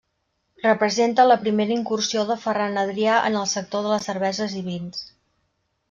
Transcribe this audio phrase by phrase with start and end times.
[0.63, 5.09] Representa la primera incursió de Ferran Adrià en el sector de les cerveses i vins.